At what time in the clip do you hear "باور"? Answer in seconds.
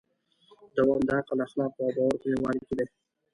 1.95-2.15